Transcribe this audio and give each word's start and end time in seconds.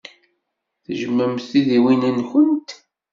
Tejjmemt 0.83 1.45
timidiwin-nwent? 1.49 2.69